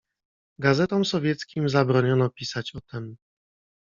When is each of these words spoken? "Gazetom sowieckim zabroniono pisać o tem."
"Gazetom 0.59 1.05
sowieckim 1.05 1.69
zabroniono 1.69 2.29
pisać 2.29 2.75
o 2.75 2.81
tem." 2.81 3.15